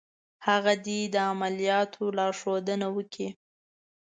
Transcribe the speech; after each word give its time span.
هغه 0.47 0.73
دې 0.85 0.99
د 1.13 1.15
عملیاتو 1.31 2.03
لارښودنه 2.17 2.87
وکړي. 2.95 3.29